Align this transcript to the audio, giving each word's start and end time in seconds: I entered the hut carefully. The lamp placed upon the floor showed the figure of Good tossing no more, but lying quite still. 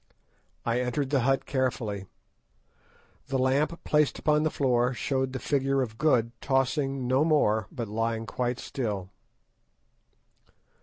I 0.65 0.79
entered 0.79 1.11
the 1.11 1.19
hut 1.19 1.45
carefully. 1.45 2.07
The 3.27 3.37
lamp 3.37 3.83
placed 3.83 4.17
upon 4.17 4.41
the 4.41 4.49
floor 4.49 4.95
showed 4.95 5.31
the 5.31 5.37
figure 5.37 5.83
of 5.83 5.99
Good 5.99 6.31
tossing 6.41 7.05
no 7.07 7.23
more, 7.23 7.67
but 7.71 7.87
lying 7.87 8.25
quite 8.25 8.57
still. 8.57 9.11